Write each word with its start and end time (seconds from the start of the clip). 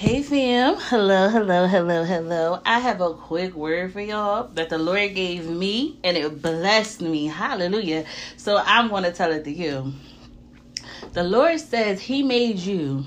Hey 0.00 0.22
fam, 0.22 0.76
hello, 0.78 1.28
hello, 1.28 1.66
hello, 1.66 2.04
hello. 2.04 2.62
I 2.64 2.78
have 2.78 3.02
a 3.02 3.12
quick 3.12 3.54
word 3.54 3.92
for 3.92 4.00
y'all 4.00 4.48
that 4.54 4.70
the 4.70 4.78
Lord 4.78 5.14
gave 5.14 5.46
me 5.46 5.98
and 6.02 6.16
it 6.16 6.40
blessed 6.40 7.02
me. 7.02 7.26
Hallelujah. 7.26 8.06
So 8.38 8.56
I'm 8.64 8.88
going 8.88 9.02
to 9.02 9.12
tell 9.12 9.30
it 9.30 9.44
to 9.44 9.52
you. 9.52 9.92
The 11.12 11.22
Lord 11.22 11.60
says 11.60 12.00
He 12.00 12.22
made 12.22 12.60
you 12.60 13.04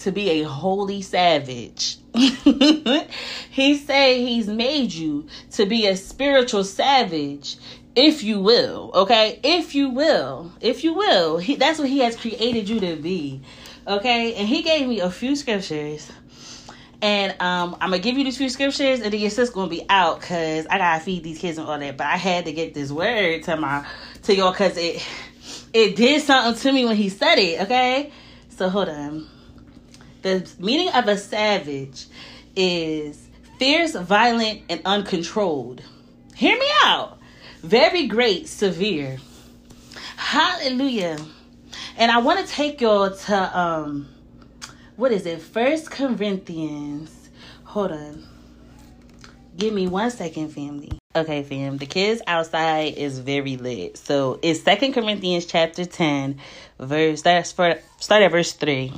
to 0.00 0.12
be 0.12 0.42
a 0.42 0.42
holy 0.42 1.00
savage. 1.00 1.96
he 2.14 3.78
said 3.78 4.16
He's 4.18 4.48
made 4.48 4.92
you 4.92 5.28
to 5.52 5.64
be 5.64 5.86
a 5.86 5.96
spiritual 5.96 6.64
savage 6.64 7.56
if 7.94 8.22
you 8.22 8.40
will 8.40 8.90
okay 8.94 9.38
if 9.42 9.74
you 9.74 9.90
will 9.90 10.50
if 10.62 10.82
you 10.82 10.94
will 10.94 11.36
he, 11.36 11.56
that's 11.56 11.78
what 11.78 11.90
he 11.90 11.98
has 11.98 12.16
created 12.16 12.66
you 12.66 12.80
to 12.80 12.96
be 12.96 13.38
Okay, 13.86 14.34
and 14.34 14.48
he 14.48 14.62
gave 14.62 14.86
me 14.86 15.00
a 15.00 15.10
few 15.10 15.34
scriptures. 15.34 16.10
And 17.00 17.32
um, 17.42 17.76
I'm 17.80 17.90
gonna 17.90 17.98
give 17.98 18.16
you 18.16 18.22
these 18.22 18.38
few 18.38 18.48
scriptures, 18.48 19.00
and 19.00 19.12
then 19.12 19.20
your 19.20 19.30
sis 19.30 19.50
gonna 19.50 19.68
be 19.68 19.84
out 19.88 20.20
because 20.20 20.66
I 20.66 20.78
gotta 20.78 21.04
feed 21.04 21.24
these 21.24 21.38
kids 21.38 21.58
and 21.58 21.66
all 21.66 21.76
that. 21.76 21.96
But 21.96 22.06
I 22.06 22.16
had 22.16 22.44
to 22.44 22.52
get 22.52 22.74
this 22.74 22.92
word 22.92 23.42
to 23.44 23.56
my 23.56 23.84
to 24.22 24.36
y'all 24.36 24.52
because 24.52 24.76
it 24.76 25.04
it 25.72 25.96
did 25.96 26.22
something 26.22 26.60
to 26.62 26.72
me 26.72 26.84
when 26.84 26.94
he 26.94 27.08
said 27.08 27.38
it. 27.38 27.62
Okay, 27.62 28.12
so 28.50 28.68
hold 28.68 28.88
on. 28.88 29.26
The 30.22 30.48
meaning 30.60 30.90
of 30.94 31.08
a 31.08 31.16
savage 31.16 32.06
is 32.54 33.26
fierce, 33.58 33.96
violent, 33.96 34.62
and 34.68 34.80
uncontrolled. 34.84 35.82
Hear 36.36 36.56
me 36.56 36.68
out. 36.84 37.18
Very 37.62 38.06
great, 38.06 38.46
severe. 38.46 39.18
Hallelujah. 40.16 41.18
And 41.96 42.10
I 42.10 42.18
want 42.18 42.46
to 42.46 42.52
take 42.52 42.80
y'all 42.80 43.10
to 43.10 43.58
um 43.58 44.08
what 44.96 45.12
is 45.12 45.26
it? 45.26 45.40
First 45.40 45.90
Corinthians. 45.90 47.30
Hold 47.64 47.92
on. 47.92 48.24
Give 49.56 49.72
me 49.72 49.86
one 49.86 50.10
second, 50.10 50.48
family. 50.48 50.98
Okay, 51.14 51.42
fam. 51.42 51.76
The 51.76 51.86
kids 51.86 52.22
outside 52.26 52.94
is 52.94 53.18
very 53.18 53.56
lit. 53.56 53.98
So 53.98 54.38
it's 54.42 54.60
Second 54.62 54.94
Corinthians 54.94 55.44
chapter 55.44 55.84
10, 55.84 56.38
verse 56.78 57.22
that's 57.22 57.52
for 57.52 57.78
start 57.98 58.22
at 58.22 58.30
verse 58.30 58.52
3 58.52 58.92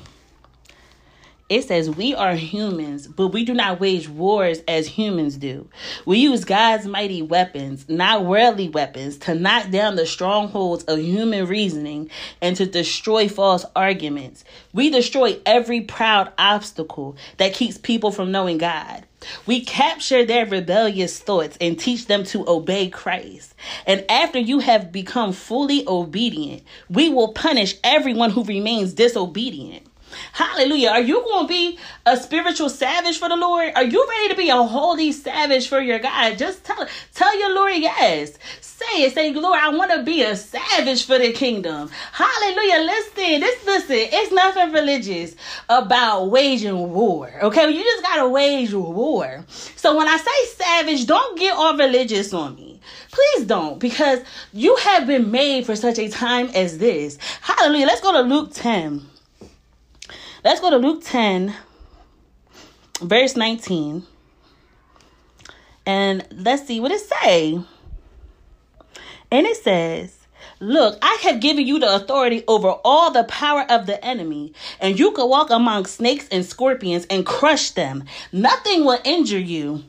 it 1.51 1.63
says 1.65 1.91
we 1.91 2.15
are 2.15 2.35
humans, 2.35 3.07
but 3.07 3.29
we 3.29 3.45
do 3.45 3.53
not 3.53 3.79
wage 3.79 4.09
wars 4.09 4.61
as 4.67 4.87
humans 4.87 5.37
do. 5.37 5.69
We 6.07 6.19
use 6.19 6.43
God's 6.43 6.87
mighty 6.87 7.21
weapons, 7.21 7.87
not 7.87 8.25
worldly 8.25 8.71
weapons, 8.71 9.19
to 9.19 9.35
knock 9.35 9.71
down 9.71 9.97
the 9.97 10.07
strongholds 10.07 10.85
of 10.85 10.99
human 10.99 11.47
reasoning 11.47 12.09
and 12.41 12.57
to 12.57 12.65
destroy 12.65 13.29
false 13.29 13.67
arguments. 13.77 14.43
We 14.73 14.89
destroy 14.89 15.39
every 15.45 15.83
proud 15.83 16.33
obstacle 16.39 17.17
that 17.37 17.53
keeps 17.53 17.77
people 17.77 18.11
from 18.11 18.33
knowing 18.33 18.57
God. 18.57 19.05
We 19.45 19.65
capture 19.65 20.25
their 20.25 20.47
rebellious 20.47 21.19
thoughts 21.19 21.59
and 21.61 21.79
teach 21.79 22.07
them 22.07 22.25
to 22.25 22.49
obey 22.49 22.89
Christ. 22.89 23.55
And 23.87 24.05
after 24.11 24.39
you 24.39 24.61
have 24.61 24.93
become 24.93 25.33
fully 25.33 25.87
obedient, 25.87 26.63
we 26.89 27.11
will 27.11 27.33
punish 27.33 27.77
everyone 27.85 28.31
who 28.31 28.45
remains 28.45 28.95
disobedient. 28.95 29.87
Hallelujah. 30.33 30.91
Are 30.91 31.01
you 31.01 31.23
going 31.23 31.45
to 31.45 31.49
be 31.49 31.79
a 32.07 32.17
spiritual 32.17 32.69
savage 32.69 33.19
for 33.19 33.29
the 33.29 33.37
Lord? 33.37 33.73
Are 33.75 33.85
you 33.85 34.07
ready 34.09 34.29
to 34.29 34.37
be 34.37 34.51
a 34.51 34.63
holy 34.63 35.13
savage 35.13 35.69
for 35.69 35.81
your 35.81 35.99
God? 35.99 36.39
Just 36.39 36.65
tell 36.65 36.87
tell 37.15 37.39
your 37.39 37.55
Lord 37.55 37.75
yes. 37.77 38.39
Say 38.61 39.05
it. 39.05 39.15
Say, 39.15 39.33
Lord, 39.33 39.59
I 39.59 39.69
want 39.71 39.93
to 39.93 40.03
be 40.03 40.23
a 40.23 40.35
savage 40.35 41.07
for 41.07 41.19
the 41.19 41.33
kingdom. 41.33 41.91
Hallelujah. 42.13 42.85
Listen, 42.85 43.41
this 43.41 43.65
listen, 43.65 43.97
it's 43.99 44.33
nothing 44.33 44.73
religious 44.73 45.37
about 45.69 46.31
waging 46.31 46.93
war. 46.93 47.33
Okay, 47.43 47.71
you 47.71 47.83
just 47.83 48.03
gotta 48.03 48.29
wage 48.29 48.73
war. 48.75 49.45
So 49.77 49.97
when 49.97 50.09
I 50.09 50.17
say 50.17 50.65
savage, 50.65 51.07
don't 51.07 51.39
get 51.39 51.57
all 51.57 51.77
religious 51.77 52.35
on 52.35 52.57
me. 52.57 52.81
Please 53.11 53.47
don't, 53.47 53.79
because 53.79 54.21
you 54.53 54.75
have 54.77 55.07
been 55.07 55.31
made 55.31 55.67
for 55.67 55.77
such 55.77 55.99
a 55.99 56.09
time 56.09 56.49
as 56.55 56.79
this. 56.79 57.17
Hallelujah. 57.41 57.87
Let's 57.87 58.01
go 58.01 58.13
to 58.13 58.21
Luke 58.21 58.51
10. 58.53 59.07
Let's 60.45 60.61
go 60.61 60.69
to 60.69 60.77
Luke 60.77 61.03
10, 61.03 61.55
verse 63.01 63.35
19. 63.35 64.03
And 65.87 66.27
let's 66.31 66.67
see 66.67 66.81
what 66.81 66.93
it 66.93 67.01
say. 67.01 67.59
And 69.31 69.47
it 69.47 69.57
says, 69.57 70.19
Look, 70.61 70.99
I 71.01 71.19
have 71.23 71.41
given 71.41 71.67
you 71.67 71.79
the 71.79 71.95
authority 71.95 72.45
over 72.47 72.69
all 72.85 73.11
the 73.11 73.25
power 73.25 73.65
of 73.71 73.87
the 73.87 74.05
enemy, 74.05 74.53
and 74.81 74.99
you 74.99 75.13
can 75.13 75.31
walk 75.31 75.49
among 75.49 75.87
snakes 75.87 76.29
and 76.31 76.45
scorpions 76.45 77.07
and 77.09 77.25
crush 77.25 77.71
them. 77.71 78.05
Nothing 78.31 78.85
will 78.85 79.01
injure 79.03 79.39
you. 79.39 79.83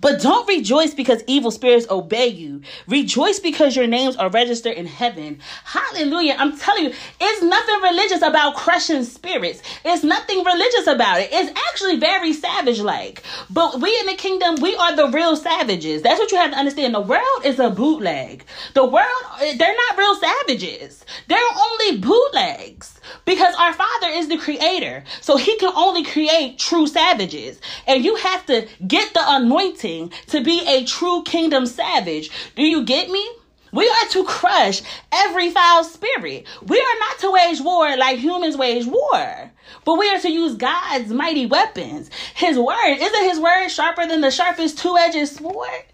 But 0.00 0.20
don't 0.20 0.48
rejoice 0.48 0.94
because 0.94 1.22
evil 1.26 1.50
spirits 1.50 1.86
obey 1.90 2.26
you. 2.26 2.62
Rejoice 2.88 3.38
because 3.38 3.76
your 3.76 3.86
names 3.86 4.16
are 4.16 4.28
registered 4.28 4.76
in 4.76 4.86
heaven. 4.86 5.40
Hallelujah. 5.64 6.36
I'm 6.38 6.58
telling 6.58 6.84
you, 6.84 6.92
it's 7.20 7.42
nothing 7.42 7.80
religious 7.82 8.22
about 8.22 8.56
crushing 8.56 9.04
spirits. 9.04 9.62
It's 9.84 10.02
nothing 10.02 10.44
religious 10.44 10.86
about 10.86 11.20
it. 11.20 11.28
It's 11.32 11.58
actually 11.68 11.98
very 11.98 12.32
savage 12.32 12.80
like. 12.80 13.22
But 13.48 13.80
we 13.80 13.96
in 14.00 14.06
the 14.06 14.16
kingdom, 14.16 14.56
we 14.60 14.74
are 14.76 14.96
the 14.96 15.08
real 15.08 15.36
savages. 15.36 16.02
That's 16.02 16.18
what 16.18 16.32
you 16.32 16.38
have 16.38 16.50
to 16.50 16.58
understand. 16.58 16.94
The 16.94 17.00
world 17.00 17.44
is 17.44 17.58
a 17.58 17.70
bootleg. 17.70 18.44
The 18.74 18.84
world, 18.84 19.22
eh, 19.40 19.56
they're 19.56 19.76
not 19.76 19.98
real 19.98 20.14
savages. 20.16 21.04
They're 21.28 21.38
only 21.38 21.98
bootlegs 21.98 22.95
because 23.26 23.54
our 23.56 23.74
Father 23.74 24.08
is 24.08 24.28
the 24.28 24.38
creator. 24.38 25.04
So 25.20 25.36
he 25.36 25.56
can 25.58 25.72
only 25.76 26.04
create 26.04 26.58
true 26.58 26.86
savages. 26.86 27.60
And 27.86 28.02
you 28.02 28.16
have 28.16 28.46
to 28.46 28.66
get 28.86 29.12
the 29.12 29.22
anointing 29.22 30.12
to 30.28 30.42
be 30.42 30.64
a 30.66 30.84
true 30.84 31.22
kingdom 31.24 31.66
savage. 31.66 32.30
Do 32.54 32.62
you 32.62 32.84
get 32.84 33.10
me? 33.10 33.28
We 33.72 33.88
are 33.88 34.08
to 34.12 34.24
crush 34.24 34.80
every 35.12 35.50
foul 35.50 35.84
spirit. 35.84 36.46
We 36.66 36.78
are 36.78 36.98
not 37.00 37.18
to 37.18 37.32
wage 37.32 37.60
war 37.60 37.94
like 37.96 38.18
humans 38.18 38.56
wage 38.56 38.86
war, 38.86 39.50
but 39.84 39.98
we 39.98 40.08
are 40.08 40.20
to 40.20 40.30
use 40.30 40.54
God's 40.54 41.12
mighty 41.12 41.44
weapons. 41.44 42.08
His 42.34 42.58
word, 42.58 42.96
isn't 42.98 43.24
his 43.24 43.38
word 43.38 43.68
sharper 43.68 44.06
than 44.06 44.22
the 44.22 44.30
sharpest 44.30 44.78
two 44.78 44.96
edged 44.96 45.28
sword? 45.28 45.84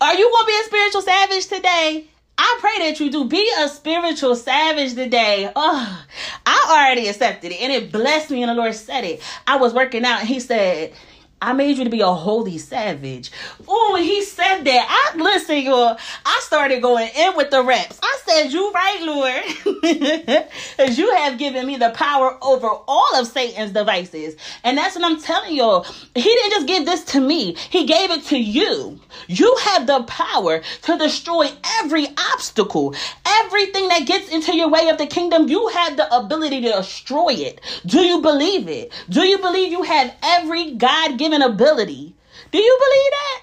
Are 0.00 0.14
you 0.14 0.30
going 0.30 0.44
to 0.44 0.46
be 0.46 0.60
a 0.60 0.64
spiritual 0.64 1.02
savage 1.02 1.46
today? 1.46 2.06
I 2.40 2.58
pray 2.60 2.88
that 2.88 3.00
you 3.00 3.10
do 3.10 3.24
be 3.24 3.50
a 3.58 3.68
spiritual 3.68 4.36
savage 4.36 4.94
today. 4.94 5.50
Oh, 5.56 6.06
I 6.46 6.66
already 6.70 7.08
accepted 7.08 7.50
it 7.50 7.60
and 7.60 7.72
it 7.72 7.90
blessed 7.90 8.30
me 8.30 8.42
and 8.42 8.50
the 8.50 8.54
Lord 8.54 8.74
said 8.74 9.04
it. 9.04 9.20
I 9.46 9.56
was 9.56 9.74
working 9.74 10.04
out 10.04 10.20
and 10.20 10.28
he 10.28 10.38
said, 10.38 10.92
I 11.40 11.52
made 11.52 11.78
you 11.78 11.84
to 11.84 11.90
be 11.90 12.00
a 12.00 12.12
holy 12.12 12.58
savage. 12.58 13.30
Oh, 13.68 13.96
he 14.00 14.24
said 14.24 14.64
that. 14.64 15.12
I 15.14 15.16
listen, 15.16 15.58
y'all. 15.58 15.96
I 16.26 16.40
started 16.42 16.82
going 16.82 17.08
in 17.16 17.36
with 17.36 17.50
the 17.50 17.62
reps. 17.62 17.98
I 18.02 18.18
said, 18.26 18.52
"You 18.52 18.72
right, 18.72 18.98
Lord, 19.02 20.48
as 20.78 20.98
you 20.98 21.14
have 21.14 21.38
given 21.38 21.64
me 21.64 21.76
the 21.76 21.90
power 21.90 22.36
over 22.42 22.66
all 22.66 23.14
of 23.14 23.28
Satan's 23.28 23.70
devices." 23.70 24.34
And 24.64 24.76
that's 24.76 24.96
what 24.96 25.04
I'm 25.04 25.20
telling 25.20 25.54
y'all. 25.54 25.84
He 26.14 26.22
didn't 26.22 26.50
just 26.50 26.66
give 26.66 26.86
this 26.86 27.04
to 27.12 27.20
me; 27.20 27.54
he 27.70 27.86
gave 27.86 28.10
it 28.10 28.24
to 28.26 28.38
you. 28.38 28.98
You 29.28 29.56
have 29.62 29.86
the 29.86 30.02
power 30.04 30.60
to 30.82 30.98
destroy 30.98 31.50
every 31.80 32.08
obstacle, 32.32 32.96
everything 33.24 33.88
that 33.88 34.06
gets 34.06 34.28
into 34.32 34.56
your 34.56 34.70
way 34.70 34.88
of 34.88 34.98
the 34.98 35.06
kingdom. 35.06 35.48
You 35.48 35.68
have 35.68 35.96
the 35.96 36.12
ability 36.16 36.62
to 36.62 36.72
destroy 36.72 37.34
it. 37.34 37.60
Do 37.86 38.00
you 38.00 38.20
believe 38.20 38.68
it? 38.68 38.92
Do 39.08 39.22
you 39.22 39.38
believe 39.38 39.70
you 39.70 39.84
have 39.84 40.12
every 40.22 40.72
God-given 40.72 41.27
given 41.27 41.27
ability. 41.32 42.14
Do 42.50 42.58
you 42.58 42.78
believe 42.78 43.10
that? 43.10 43.42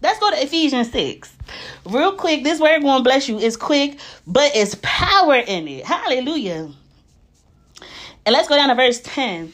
Let's 0.00 0.20
go 0.20 0.30
to 0.30 0.42
Ephesians 0.42 0.90
6. 0.92 1.34
Real 1.84 2.12
quick, 2.12 2.44
this 2.44 2.60
word 2.60 2.82
going 2.82 2.98
to 2.98 3.04
bless 3.04 3.28
you. 3.28 3.38
It's 3.38 3.56
quick, 3.56 3.98
but 4.26 4.52
it's 4.54 4.76
power 4.82 5.36
in 5.36 5.66
it. 5.66 5.84
Hallelujah. 5.84 6.70
And 8.26 8.32
let's 8.32 8.48
go 8.48 8.56
down 8.56 8.68
to 8.68 8.74
verse 8.74 9.00
10. 9.00 9.52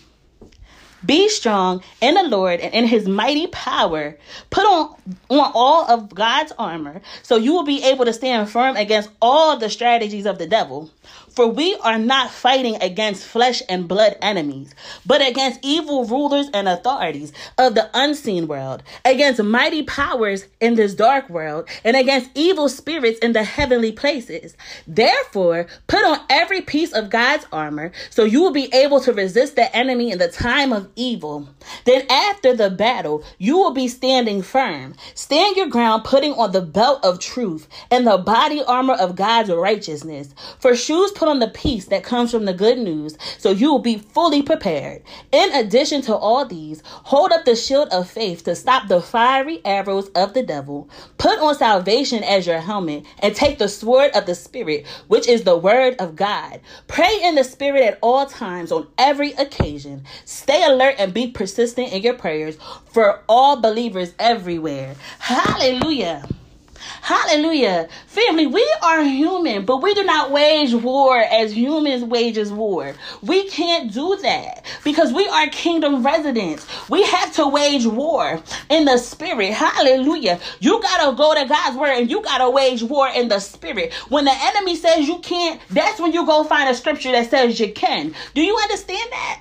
Be 1.04 1.28
strong 1.28 1.82
in 2.00 2.14
the 2.14 2.22
Lord 2.22 2.60
and 2.60 2.72
in 2.72 2.86
his 2.86 3.06
mighty 3.06 3.46
power. 3.48 4.16
Put 4.50 4.64
on, 4.64 4.96
on 5.28 5.52
all 5.54 5.90
of 5.90 6.14
God's 6.14 6.52
armor 6.58 7.02
so 7.22 7.36
you 7.36 7.52
will 7.52 7.64
be 7.64 7.82
able 7.84 8.06
to 8.06 8.12
stand 8.12 8.48
firm 8.48 8.76
against 8.76 9.10
all 9.20 9.58
the 9.58 9.68
strategies 9.68 10.26
of 10.26 10.38
the 10.38 10.46
devil. 10.46 10.90
For 11.34 11.48
we 11.48 11.74
are 11.82 11.98
not 11.98 12.30
fighting 12.30 12.76
against 12.80 13.26
flesh 13.26 13.60
and 13.68 13.88
blood 13.88 14.16
enemies, 14.22 14.72
but 15.04 15.26
against 15.26 15.58
evil 15.62 16.04
rulers 16.04 16.48
and 16.54 16.68
authorities 16.68 17.32
of 17.58 17.74
the 17.74 17.90
unseen 17.92 18.46
world, 18.46 18.84
against 19.04 19.42
mighty 19.42 19.82
powers 19.82 20.46
in 20.60 20.76
this 20.76 20.94
dark 20.94 21.28
world, 21.28 21.68
and 21.82 21.96
against 21.96 22.30
evil 22.34 22.68
spirits 22.68 23.18
in 23.18 23.32
the 23.32 23.42
heavenly 23.42 23.90
places. 23.90 24.56
Therefore, 24.86 25.66
put 25.88 26.04
on 26.04 26.20
every 26.30 26.60
piece 26.60 26.92
of 26.92 27.10
God's 27.10 27.46
armor 27.52 27.90
so 28.10 28.24
you 28.24 28.40
will 28.40 28.52
be 28.52 28.72
able 28.72 29.00
to 29.00 29.12
resist 29.12 29.56
the 29.56 29.74
enemy 29.76 30.12
in 30.12 30.18
the 30.18 30.28
time 30.28 30.72
of 30.72 30.88
evil. 30.94 31.48
Then, 31.84 32.06
after 32.08 32.54
the 32.54 32.70
battle, 32.70 33.24
you 33.38 33.56
will 33.56 33.72
be 33.72 33.88
standing 33.88 34.42
firm. 34.42 34.94
Stand 35.14 35.56
your 35.56 35.66
ground, 35.66 36.04
putting 36.04 36.34
on 36.34 36.52
the 36.52 36.60
belt 36.60 37.04
of 37.04 37.18
truth 37.18 37.66
and 37.90 38.06
the 38.06 38.18
body 38.18 38.62
armor 38.62 38.94
of 38.94 39.16
God's 39.16 39.50
righteousness. 39.50 40.34
For 40.60 40.76
shoes, 40.76 41.10
put 41.12 41.23
on 41.28 41.38
the 41.38 41.48
peace 41.48 41.86
that 41.86 42.04
comes 42.04 42.30
from 42.30 42.44
the 42.44 42.54
good 42.54 42.78
news 42.78 43.16
so 43.38 43.50
you 43.50 43.70
will 43.70 43.78
be 43.78 43.98
fully 43.98 44.42
prepared. 44.42 45.02
In 45.32 45.52
addition 45.52 46.02
to 46.02 46.14
all 46.14 46.44
these, 46.44 46.82
hold 46.84 47.32
up 47.32 47.44
the 47.44 47.56
shield 47.56 47.88
of 47.90 48.08
faith 48.08 48.44
to 48.44 48.54
stop 48.54 48.88
the 48.88 49.00
fiery 49.00 49.60
arrows 49.64 50.08
of 50.10 50.34
the 50.34 50.42
devil. 50.42 50.88
Put 51.18 51.38
on 51.38 51.54
salvation 51.54 52.22
as 52.24 52.46
your 52.46 52.60
helmet 52.60 53.04
and 53.20 53.34
take 53.34 53.58
the 53.58 53.68
sword 53.68 54.10
of 54.14 54.26
the 54.26 54.34
Spirit, 54.34 54.86
which 55.08 55.28
is 55.28 55.44
the 55.44 55.56
word 55.56 55.96
of 55.98 56.16
God. 56.16 56.60
Pray 56.86 57.20
in 57.22 57.34
the 57.34 57.44
Spirit 57.44 57.82
at 57.82 57.98
all 58.00 58.26
times 58.26 58.72
on 58.72 58.86
every 58.98 59.32
occasion. 59.32 60.04
Stay 60.24 60.64
alert 60.64 60.96
and 60.98 61.14
be 61.14 61.28
persistent 61.28 61.92
in 61.92 62.02
your 62.02 62.14
prayers 62.14 62.56
for 62.92 63.22
all 63.28 63.60
believers 63.60 64.14
everywhere. 64.18 64.94
Hallelujah. 65.18 66.26
Hallelujah. 67.02 67.88
Family, 68.06 68.46
we 68.46 68.66
are 68.82 69.02
human, 69.04 69.64
but 69.64 69.82
we 69.82 69.94
do 69.94 70.04
not 70.04 70.30
wage 70.30 70.74
war 70.74 71.18
as 71.18 71.56
humans 71.56 72.04
wages 72.04 72.52
war. 72.52 72.94
We 73.22 73.48
can't 73.48 73.92
do 73.92 74.18
that 74.22 74.64
because 74.84 75.12
we 75.12 75.28
are 75.28 75.46
kingdom 75.48 76.04
residents. 76.04 76.66
We 76.88 77.02
have 77.04 77.34
to 77.34 77.48
wage 77.48 77.86
war 77.86 78.42
in 78.68 78.84
the 78.84 78.98
spirit. 78.98 79.52
Hallelujah. 79.52 80.40
You 80.60 80.80
got 80.82 81.10
to 81.10 81.16
go 81.16 81.34
to 81.34 81.48
God's 81.48 81.76
word 81.76 81.98
and 81.98 82.10
you 82.10 82.22
got 82.22 82.38
to 82.38 82.50
wage 82.50 82.82
war 82.82 83.08
in 83.08 83.28
the 83.28 83.40
spirit. 83.40 83.92
When 84.08 84.24
the 84.24 84.34
enemy 84.34 84.76
says 84.76 85.06
you 85.06 85.18
can't, 85.18 85.60
that's 85.70 86.00
when 86.00 86.12
you 86.12 86.26
go 86.26 86.44
find 86.44 86.70
a 86.70 86.74
scripture 86.74 87.12
that 87.12 87.30
says 87.30 87.60
you 87.60 87.72
can. 87.72 88.14
Do 88.34 88.42
you 88.42 88.56
understand 88.56 89.12
that? 89.12 89.40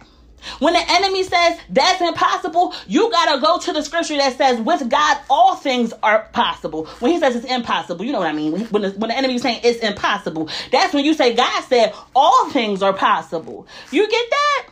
When 0.59 0.73
the 0.73 0.83
enemy 0.87 1.23
says 1.23 1.59
that's 1.69 2.01
impossible, 2.01 2.73
you 2.87 3.11
got 3.11 3.35
to 3.35 3.41
go 3.41 3.59
to 3.59 3.73
the 3.73 3.81
scripture 3.81 4.17
that 4.17 4.37
says 4.37 4.59
with 4.59 4.89
God 4.89 5.17
all 5.29 5.55
things 5.55 5.93
are 6.03 6.27
possible. 6.33 6.85
When 6.99 7.11
he 7.11 7.19
says 7.19 7.35
it's 7.35 7.45
impossible, 7.45 8.05
you 8.05 8.11
know 8.11 8.19
what 8.19 8.27
I 8.27 8.33
mean. 8.33 8.51
When 8.67 8.81
the, 8.81 8.91
when 8.91 9.09
the 9.09 9.17
enemy 9.17 9.35
is 9.35 9.41
saying 9.41 9.61
it's 9.63 9.79
impossible, 9.79 10.49
that's 10.71 10.93
when 10.93 11.05
you 11.05 11.13
say 11.13 11.35
God 11.35 11.63
said 11.63 11.93
all 12.15 12.49
things 12.49 12.81
are 12.81 12.93
possible. 12.93 13.67
You 13.91 14.09
get 14.09 14.29
that? 14.29 14.69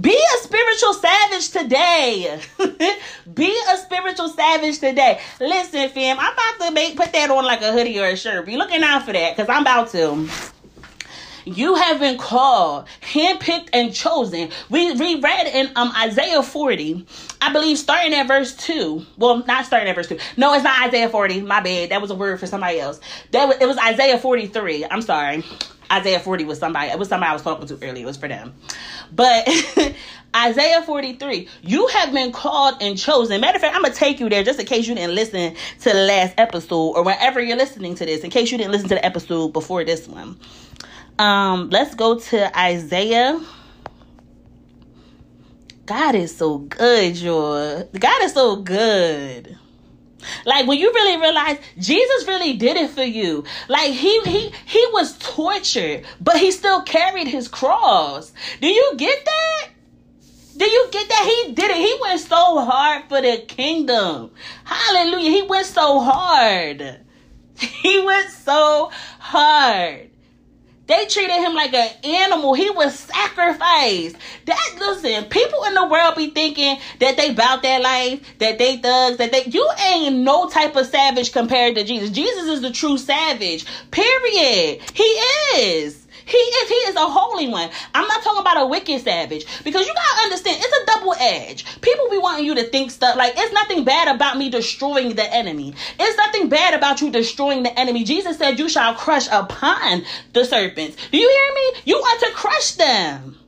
Be 0.00 0.14
a 0.14 0.42
spiritual 0.42 0.94
savage 0.94 1.50
today. 1.50 2.40
Be 3.34 3.62
a 3.72 3.76
spiritual 3.78 4.28
savage 4.28 4.78
today. 4.78 5.20
Listen, 5.40 5.88
fam, 5.88 6.18
I'm 6.18 6.32
about 6.32 6.66
to 6.66 6.70
make 6.72 6.96
put 6.96 7.12
that 7.12 7.30
on 7.30 7.44
like 7.44 7.62
a 7.62 7.72
hoodie 7.72 7.98
or 7.98 8.06
a 8.06 8.16
shirt. 8.16 8.44
Be 8.44 8.56
looking 8.56 8.82
out 8.82 9.04
for 9.04 9.12
that 9.12 9.36
because 9.36 9.48
I'm 9.48 9.62
about 9.62 9.90
to. 9.90 10.28
You 11.46 11.76
have 11.76 12.00
been 12.00 12.18
called, 12.18 12.88
handpicked, 13.00 13.68
and 13.72 13.94
chosen. 13.94 14.50
We, 14.68 14.92
we 14.94 15.20
read 15.20 15.46
in 15.46 15.70
um, 15.76 15.92
Isaiah 15.96 16.42
40, 16.42 17.06
I 17.40 17.52
believe, 17.52 17.78
starting 17.78 18.12
at 18.14 18.26
verse 18.26 18.56
2. 18.56 19.06
Well, 19.16 19.44
not 19.46 19.64
starting 19.64 19.88
at 19.88 19.94
verse 19.94 20.08
2. 20.08 20.18
No, 20.36 20.52
it's 20.54 20.64
not 20.64 20.88
Isaiah 20.88 21.08
40. 21.08 21.42
My 21.42 21.60
bad. 21.60 21.90
That 21.90 22.02
was 22.02 22.10
a 22.10 22.16
word 22.16 22.40
for 22.40 22.48
somebody 22.48 22.80
else. 22.80 23.00
That 23.30 23.46
was, 23.46 23.58
It 23.60 23.66
was 23.66 23.78
Isaiah 23.78 24.18
43. 24.18 24.86
I'm 24.86 25.02
sorry. 25.02 25.44
Isaiah 25.92 26.18
40 26.18 26.44
was 26.46 26.58
somebody. 26.58 26.90
It 26.90 26.98
was 26.98 27.08
somebody 27.08 27.30
I 27.30 27.32
was 27.32 27.42
talking 27.42 27.68
to 27.68 27.74
earlier. 27.74 28.02
It 28.02 28.06
was 28.06 28.16
for 28.16 28.26
them. 28.26 28.52
But 29.14 29.48
Isaiah 30.36 30.82
43, 30.82 31.48
you 31.62 31.86
have 31.86 32.12
been 32.12 32.32
called 32.32 32.74
and 32.80 32.98
chosen. 32.98 33.40
Matter 33.40 33.56
of 33.56 33.62
fact, 33.62 33.76
I'm 33.76 33.82
going 33.82 33.92
to 33.92 33.98
take 33.98 34.18
you 34.18 34.28
there 34.28 34.42
just 34.42 34.58
in 34.58 34.66
case 34.66 34.88
you 34.88 34.96
didn't 34.96 35.14
listen 35.14 35.54
to 35.54 35.88
the 35.90 35.94
last 35.94 36.34
episode 36.38 36.94
or 36.96 37.04
whenever 37.04 37.40
you're 37.40 37.56
listening 37.56 37.94
to 37.94 38.04
this, 38.04 38.24
in 38.24 38.30
case 38.30 38.50
you 38.50 38.58
didn't 38.58 38.72
listen 38.72 38.88
to 38.88 38.96
the 38.96 39.04
episode 39.04 39.52
before 39.52 39.84
this 39.84 40.08
one. 40.08 40.36
Um, 41.18 41.70
let's 41.70 41.94
go 41.94 42.18
to 42.18 42.58
Isaiah. 42.58 43.40
God 45.86 46.14
is 46.14 46.36
so 46.36 46.58
good, 46.58 47.16
y'all. 47.16 47.88
God 47.98 48.22
is 48.22 48.32
so 48.34 48.56
good. 48.56 49.56
Like 50.44 50.66
when 50.66 50.78
you 50.78 50.92
really 50.92 51.20
realize 51.20 51.58
Jesus 51.78 52.26
really 52.26 52.54
did 52.54 52.76
it 52.76 52.90
for 52.90 53.04
you. 53.04 53.44
Like 53.68 53.92
he 53.92 54.20
he 54.22 54.52
he 54.66 54.86
was 54.92 55.16
tortured, 55.18 56.04
but 56.20 56.36
he 56.36 56.50
still 56.50 56.82
carried 56.82 57.28
his 57.28 57.48
cross. 57.48 58.32
Do 58.60 58.66
you 58.66 58.94
get 58.96 59.24
that? 59.24 59.68
Do 60.56 60.64
you 60.64 60.88
get 60.90 61.08
that? 61.08 61.44
He 61.46 61.52
did 61.52 61.70
it. 61.70 61.76
He 61.76 61.98
went 62.00 62.20
so 62.20 62.64
hard 62.64 63.04
for 63.08 63.20
the 63.20 63.44
kingdom. 63.46 64.32
Hallelujah. 64.64 65.30
He 65.30 65.42
went 65.42 65.66
so 65.66 66.00
hard. 66.00 67.00
He 67.56 68.04
went 68.04 68.28
so 68.30 68.90
hard. 69.18 70.10
They 70.86 71.06
treated 71.06 71.36
him 71.36 71.54
like 71.54 71.74
an 71.74 71.90
animal. 72.04 72.54
He 72.54 72.70
was 72.70 72.96
sacrificed. 72.96 74.16
That 74.44 74.76
listen, 74.78 75.24
people 75.24 75.64
in 75.64 75.74
the 75.74 75.86
world 75.86 76.14
be 76.14 76.30
thinking 76.30 76.78
that 77.00 77.16
they 77.16 77.34
bout 77.34 77.62
their 77.62 77.80
life, 77.80 78.20
that 78.38 78.58
they 78.58 78.76
thugs, 78.76 79.16
that 79.16 79.32
they 79.32 79.44
you 79.44 79.68
ain't 79.88 80.16
no 80.16 80.48
type 80.48 80.76
of 80.76 80.86
savage 80.86 81.32
compared 81.32 81.74
to 81.74 81.84
Jesus. 81.84 82.10
Jesus 82.10 82.46
is 82.46 82.60
the 82.62 82.70
true 82.70 82.98
savage. 82.98 83.66
Period. 83.90 84.80
He 84.94 85.02
is. 85.56 86.05
He 86.26 86.36
is 86.36 86.68
he 86.68 86.74
is 86.74 86.96
a 86.96 87.06
holy 87.06 87.46
one. 87.46 87.70
I'm 87.94 88.08
not 88.08 88.22
talking 88.22 88.40
about 88.40 88.60
a 88.60 88.66
wicked 88.66 89.00
savage 89.00 89.46
because 89.62 89.86
you 89.86 89.94
gotta 89.94 90.22
understand 90.24 90.58
it's 90.60 90.76
a 90.76 90.86
double 90.86 91.14
edge. 91.20 91.80
People 91.80 92.10
be 92.10 92.18
wanting 92.18 92.44
you 92.44 92.56
to 92.56 92.64
think 92.64 92.90
stuff 92.90 93.16
like 93.16 93.34
it's 93.36 93.52
nothing 93.52 93.84
bad 93.84 94.12
about 94.12 94.36
me 94.36 94.50
destroying 94.50 95.14
the 95.14 95.32
enemy. 95.32 95.72
It's 96.00 96.16
nothing 96.16 96.48
bad 96.48 96.74
about 96.74 97.00
you 97.00 97.12
destroying 97.12 97.62
the 97.62 97.78
enemy. 97.78 98.02
Jesus 98.02 98.38
said 98.38 98.58
you 98.58 98.68
shall 98.68 98.94
crush 98.94 99.28
upon 99.30 100.04
the 100.32 100.44
serpents. 100.44 100.96
Do 101.12 101.16
you 101.16 101.28
hear 101.28 101.54
me? 101.54 101.80
You 101.84 101.98
want 101.98 102.20
to 102.20 102.30
crush 102.32 102.72
them. 102.72 103.38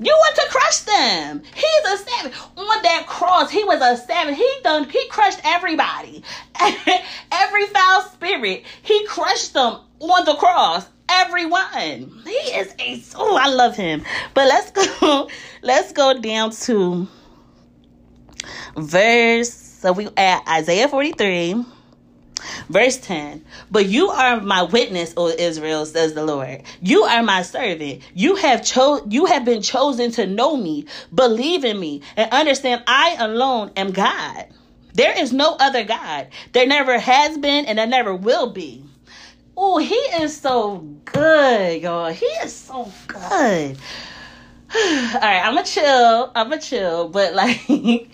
You 0.00 0.12
want 0.12 0.34
to 0.34 0.46
crush 0.50 0.80
them. 0.80 1.42
He's 1.54 1.92
a 1.92 1.96
savage. 1.98 2.32
On 2.56 2.82
that 2.82 3.04
cross, 3.06 3.50
he 3.50 3.62
was 3.62 3.80
a 3.80 4.02
savage. 4.04 4.36
He 4.36 4.50
done 4.64 4.88
he 4.88 5.06
crushed 5.08 5.40
everybody. 5.44 6.24
Every 7.30 7.66
foul 7.66 8.02
spirit. 8.02 8.64
He 8.82 9.06
crushed 9.06 9.54
them 9.54 9.78
on 10.00 10.24
the 10.24 10.34
cross 10.34 10.86
everyone. 11.10 12.22
He 12.24 12.30
is 12.30 12.74
a 12.78 13.02
oh, 13.16 13.36
I 13.36 13.48
love 13.48 13.76
him. 13.76 14.04
But 14.34 14.48
let's 14.48 14.70
go, 14.70 15.28
let's 15.62 15.92
go 15.92 16.18
down 16.18 16.50
to 16.52 17.08
verse. 18.76 19.52
So 19.52 19.92
we 19.92 20.08
at 20.16 20.46
Isaiah 20.48 20.88
43. 20.88 21.64
Verse 22.68 22.96
10 22.98 23.44
But 23.70 23.86
you 23.86 24.08
are 24.08 24.40
my 24.40 24.62
witness, 24.62 25.12
O 25.16 25.28
Israel, 25.28 25.84
says 25.84 26.14
the 26.14 26.24
Lord. 26.24 26.62
You 26.80 27.02
are 27.02 27.22
my 27.22 27.42
servant. 27.42 28.02
You 28.14 28.36
have 28.36 28.64
cho- 28.64 29.04
you 29.08 29.26
have 29.26 29.44
been 29.44 29.62
chosen 29.62 30.10
to 30.12 30.26
know 30.26 30.56
me, 30.56 30.86
believe 31.14 31.64
in 31.64 31.78
me, 31.78 32.02
and 32.16 32.32
understand 32.32 32.82
I 32.86 33.16
alone 33.18 33.72
am 33.76 33.92
God. 33.92 34.46
There 34.94 35.18
is 35.18 35.32
no 35.32 35.56
other 35.60 35.84
God. 35.84 36.28
There 36.52 36.66
never 36.66 36.98
has 36.98 37.36
been 37.38 37.66
and 37.66 37.78
there 37.78 37.86
never 37.86 38.14
will 38.14 38.50
be. 38.52 38.84
Oh, 39.62 39.76
he 39.76 39.94
is 39.94 40.40
so 40.40 40.78
good, 41.04 41.82
y'all. 41.82 42.10
He 42.10 42.24
is 42.24 42.56
so 42.56 42.90
good. 43.06 43.76
All 44.74 45.20
right, 45.20 45.42
I'm 45.44 45.54
gonna 45.54 45.66
chill. 45.66 46.32
I'm 46.34 46.48
gonna 46.48 46.62
chill, 46.62 47.10
but 47.10 47.34
like, 47.34 47.60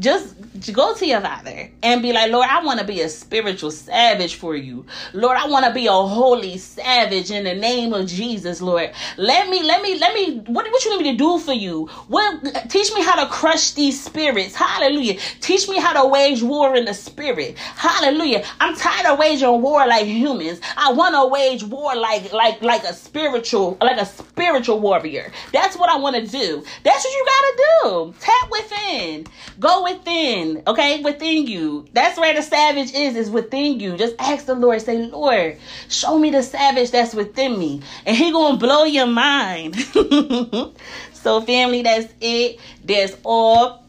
just 0.00 0.34
go 0.72 0.94
to 0.94 1.06
your 1.06 1.20
father 1.20 1.70
and 1.82 2.02
be 2.02 2.12
like, 2.12 2.30
Lord, 2.30 2.48
I 2.50 2.64
want 2.64 2.80
to 2.80 2.86
be 2.86 3.02
a 3.02 3.08
spiritual 3.08 3.70
savage 3.70 4.34
for 4.34 4.56
you. 4.56 4.84
Lord, 5.12 5.36
I 5.36 5.46
want 5.46 5.66
to 5.66 5.72
be 5.72 5.86
a 5.86 5.92
holy 5.92 6.58
savage 6.58 7.30
in 7.30 7.44
the 7.44 7.54
name 7.54 7.92
of 7.92 8.06
Jesus, 8.06 8.60
Lord. 8.60 8.90
Let 9.16 9.48
me, 9.48 9.62
let 9.62 9.82
me, 9.82 9.98
let 9.98 10.14
me, 10.14 10.38
what, 10.46 10.70
what 10.70 10.84
you 10.84 10.96
need 10.96 11.04
me 11.04 11.12
to 11.12 11.18
do 11.18 11.38
for 11.38 11.52
you? 11.52 11.86
What, 12.08 12.42
teach 12.68 12.92
me 12.94 13.02
how 13.02 13.22
to 13.22 13.30
crush 13.30 13.72
these 13.72 14.02
spirits. 14.02 14.54
Hallelujah. 14.54 15.18
Teach 15.40 15.68
me 15.68 15.78
how 15.78 16.02
to 16.02 16.08
wage 16.08 16.42
war 16.42 16.74
in 16.74 16.86
the 16.86 16.94
spirit. 16.94 17.56
Hallelujah. 17.58 18.44
I'm 18.58 18.74
tired 18.76 19.06
of 19.06 19.18
waging 19.18 19.62
war 19.62 19.86
like 19.86 20.06
humans. 20.06 20.60
I 20.76 20.92
want 20.92 21.14
to 21.14 21.26
wage 21.26 21.62
war 21.64 21.94
like, 21.94 22.32
like, 22.32 22.62
like 22.62 22.84
a 22.84 22.94
spiritual, 22.94 23.76
like 23.80 24.00
a 24.00 24.06
spiritual 24.06 24.80
warrior. 24.80 25.30
That's 25.52 25.76
what 25.76 25.90
I 25.90 25.96
want 25.96 26.16
to 26.16 26.26
do. 26.26 26.64
That's 26.84 27.04
what 27.04 27.12
you 27.12 27.26
got 27.26 27.42
to 27.42 27.56
do. 27.82 28.14
Tap 28.20 28.50
within. 28.50 29.26
Go 29.58 29.84
within 29.94 30.62
okay? 30.66 31.02
Within 31.02 31.46
you. 31.46 31.86
That's 31.92 32.18
where 32.18 32.34
the 32.34 32.42
savage 32.42 32.92
is, 32.94 33.16
is 33.16 33.30
within 33.30 33.80
you. 33.80 33.96
Just 33.96 34.14
ask 34.18 34.46
the 34.46 34.54
Lord, 34.54 34.80
say, 34.82 34.98
Lord, 35.06 35.56
show 35.88 36.18
me 36.18 36.30
the 36.30 36.42
savage 36.42 36.90
that's 36.90 37.14
within 37.14 37.58
me. 37.58 37.82
And 38.06 38.16
he 38.16 38.32
gonna 38.32 38.56
blow 38.56 38.84
your 38.84 39.06
mind. 39.06 39.76
so, 41.12 41.40
family, 41.42 41.82
that's 41.82 42.12
it. 42.20 42.58
That's 42.84 43.16
all. 43.24 43.84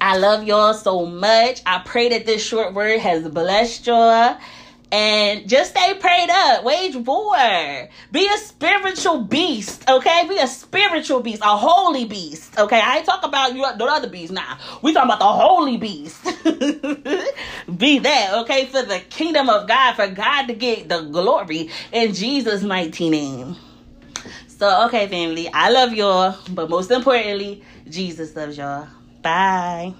I 0.00 0.18
love 0.18 0.44
y'all 0.44 0.74
so 0.74 1.06
much. 1.06 1.62
I 1.64 1.78
pray 1.84 2.10
that 2.10 2.26
this 2.26 2.44
short 2.44 2.74
word 2.74 3.00
has 3.00 3.26
blessed 3.28 3.86
y'all 3.86 4.38
and 4.92 5.48
just 5.48 5.70
stay 5.72 5.94
prayed 5.94 6.30
up. 6.30 6.64
Wage 6.64 6.96
war. 6.96 7.88
Be 8.12 8.28
a 8.28 8.38
spiritual 8.38 9.24
beast, 9.24 9.88
okay? 9.88 10.26
Be 10.28 10.38
a 10.38 10.46
spiritual 10.46 11.20
beast, 11.20 11.42
a 11.42 11.56
holy 11.56 12.04
beast, 12.04 12.58
okay? 12.58 12.80
I 12.80 12.98
ain't 12.98 13.06
talking 13.06 13.28
about 13.28 13.54
you 13.54 13.62
the 13.76 13.84
other 13.84 14.08
beast 14.08 14.32
now. 14.32 14.58
We 14.82 14.92
talking 14.92 15.10
about 15.10 15.18
the 15.18 15.26
holy 15.26 15.76
beast. 15.76 16.22
Be 17.78 17.98
that, 17.98 18.34
okay? 18.42 18.66
For 18.66 18.82
the 18.82 19.00
kingdom 19.10 19.48
of 19.48 19.66
God, 19.66 19.94
for 19.94 20.08
God 20.08 20.46
to 20.46 20.54
get 20.54 20.88
the 20.88 21.02
glory 21.02 21.70
in 21.92 22.14
Jesus' 22.14 22.62
mighty 22.62 23.10
name. 23.10 23.56
So, 24.46 24.86
okay, 24.86 25.06
family, 25.08 25.50
I 25.52 25.68
love 25.70 25.92
y'all, 25.92 26.38
but 26.50 26.70
most 26.70 26.90
importantly, 26.90 27.62
Jesus 27.88 28.34
loves 28.34 28.56
y'all. 28.56 28.88
Bye. 29.20 29.94